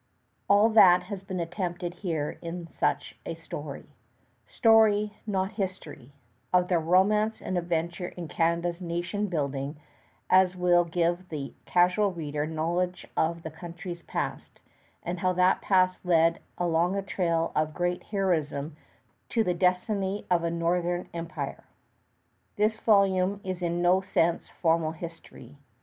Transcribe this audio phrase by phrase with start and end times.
[0.49, 3.85] All that has been attempted here is such a story
[4.47, 6.11] story, not history
[6.51, 9.77] of the romance and adventure in Canada's nation building
[10.27, 14.59] as will give the casual reader knowledge of the country's past,
[15.03, 18.75] and how that past led along a trail of great heroism
[19.29, 21.65] to the destiny of a Northern Empire.
[22.55, 25.57] This volume is in no sense formal history.